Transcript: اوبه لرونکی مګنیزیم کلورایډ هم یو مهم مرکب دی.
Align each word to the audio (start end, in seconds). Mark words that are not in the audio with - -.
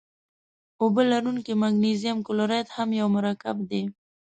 اوبه 0.81 1.01
لرونکی 1.11 1.53
مګنیزیم 1.61 2.17
کلورایډ 2.27 2.67
هم 2.75 2.89
یو 2.99 3.07
مهم 3.09 3.15
مرکب 3.17 3.57
دی. 3.69 3.83